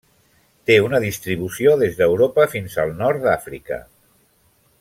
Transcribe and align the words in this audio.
Té 0.69 0.77
una 0.85 1.01
distribució 1.03 1.75
des 1.83 2.01
d'Europa 2.01 2.49
fins 2.57 2.81
al 2.85 2.97
nord 3.05 3.25
d'Àfrica. 3.29 3.83